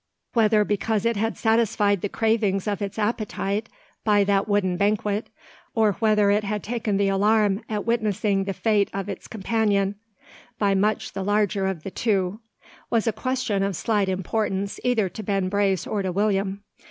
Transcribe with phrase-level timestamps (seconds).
[0.33, 3.69] Whether because it had satisfied the cravings of its appetite
[4.03, 5.29] by that wooden banquet,
[5.75, 9.93] or whether it had taken the alarm at witnessing the fate of its companion,
[10.57, 12.39] by much the larger of the two,
[12.89, 16.63] was a question of slight importance either to Ben Brace or to William.